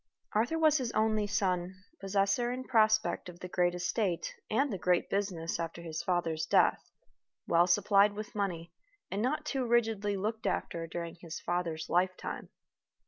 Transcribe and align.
Arthur 0.33 0.57
was 0.57 0.79
his 0.79 0.91
only 0.93 1.27
son, 1.27 1.75
possessor 1.99 2.51
in 2.51 2.63
prospect 2.63 3.29
of 3.29 3.39
the 3.39 3.47
great 3.47 3.75
estate 3.75 4.33
and 4.49 4.73
the 4.73 4.77
great 4.79 5.11
business 5.11 5.59
after 5.59 5.83
his 5.83 6.01
father's 6.01 6.47
death; 6.47 6.89
well 7.45 7.67
supplied 7.67 8.13
with 8.13 8.33
money, 8.33 8.73
and 9.11 9.21
not 9.21 9.45
too 9.45 9.63
rigidly 9.63 10.17
looked 10.17 10.47
after 10.47 10.87
during 10.87 11.17
his 11.21 11.39
father's 11.39 11.87
lifetime. 11.87 12.49